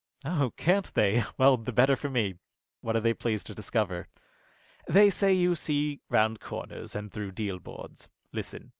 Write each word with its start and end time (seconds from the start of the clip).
"Oh, 0.25 0.51
can't 0.57 0.91
they! 0.95 1.23
Well, 1.37 1.57
the 1.57 1.71
better 1.71 1.95
for 1.95 2.09
me. 2.09 2.33
What 2.79 2.95
are 2.95 2.99
they 2.99 3.13
pleased 3.13 3.45
to 3.45 3.53
discover?" 3.53 4.07
"They 4.87 5.11
say 5.11 5.31
you 5.31 5.53
see 5.53 6.01
round 6.09 6.39
corners 6.39 6.95
and 6.95 7.11
through 7.11 7.33
deal 7.33 7.59
boards. 7.59 8.09
Listen." 8.33 8.69